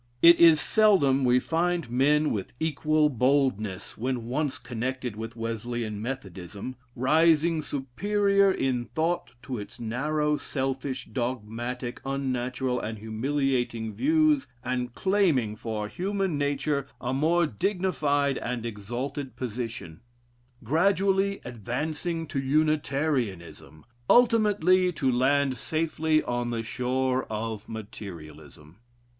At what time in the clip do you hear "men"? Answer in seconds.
1.91-2.31